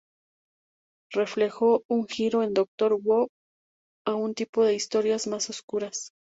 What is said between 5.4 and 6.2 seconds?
oscuras.